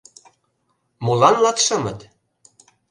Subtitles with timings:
[1.05, 1.99] —Молан латшымыт?